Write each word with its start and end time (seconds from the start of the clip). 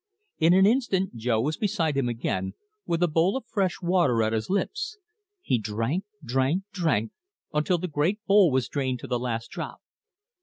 In 0.39 0.53
an 0.53 0.65
instant 0.65 1.15
Jo 1.15 1.39
was 1.41 1.57
beside 1.57 1.95
him 1.95 2.09
again, 2.09 2.55
with 2.87 3.03
a 3.03 3.07
bowl 3.07 3.37
of 3.37 3.45
fresh 3.45 3.83
water 3.83 4.23
at 4.23 4.33
his 4.33 4.49
lips. 4.49 4.97
He 5.43 5.59
drank, 5.59 6.05
drank, 6.25 6.63
drank, 6.73 7.11
until 7.53 7.77
the 7.77 7.87
great 7.87 8.17
bowl 8.25 8.49
was 8.49 8.67
drained 8.67 8.97
to 9.01 9.07
the 9.07 9.19
last 9.19 9.51
drop. 9.51 9.79